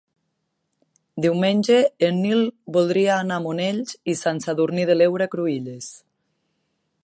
Diumenge 1.25 1.77
en 2.07 2.17
Nil 2.23 2.41
voldria 2.77 3.11
anar 3.25 3.37
a 3.41 3.45
Monells 3.45 3.95
i 4.15 4.19
Sant 4.25 4.41
Sadurní 4.47 4.89
de 4.93 4.99
l'Heura 4.99 5.29
Cruïlles. 5.35 5.95